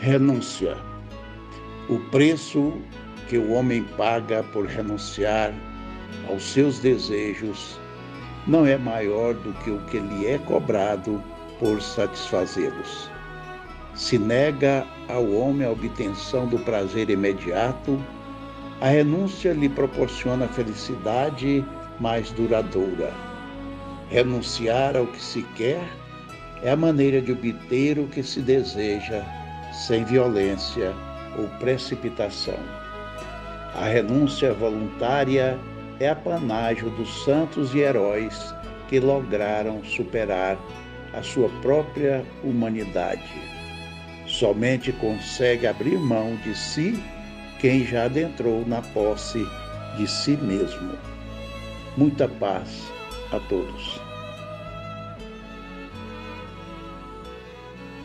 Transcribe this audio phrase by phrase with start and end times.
[0.00, 0.76] Renúncia.
[1.88, 2.72] O preço
[3.28, 5.52] que o homem paga por renunciar
[6.28, 7.80] aos seus desejos
[8.46, 11.20] não é maior do que o que lhe é cobrado
[11.58, 13.10] por satisfazê-los.
[13.96, 18.00] Se nega ao homem a obtenção do prazer imediato,
[18.80, 21.64] a renúncia lhe proporciona felicidade
[21.98, 23.12] mais duradoura.
[24.10, 25.82] Renunciar ao que se quer
[26.62, 29.24] é a maneira de obter o que se deseja
[29.72, 30.94] sem violência
[31.36, 32.58] ou precipitação.
[33.74, 35.58] A renúncia voluntária
[36.00, 38.54] é apanágio dos santos e heróis
[38.88, 40.58] que lograram superar
[41.12, 43.22] a sua própria humanidade.
[44.26, 47.02] Somente consegue abrir mão de si
[47.60, 49.44] quem já adentrou na posse
[49.96, 50.92] de si mesmo.
[51.96, 52.92] Muita paz
[53.32, 54.00] a todos.